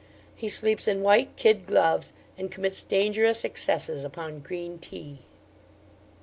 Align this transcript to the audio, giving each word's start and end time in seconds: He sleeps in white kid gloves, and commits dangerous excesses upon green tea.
He 0.35 0.49
sleeps 0.49 0.87
in 0.87 1.03
white 1.03 1.35
kid 1.35 1.67
gloves, 1.67 2.11
and 2.35 2.49
commits 2.51 2.81
dangerous 2.81 3.45
excesses 3.45 4.03
upon 4.03 4.39
green 4.39 4.79
tea. 4.79 5.19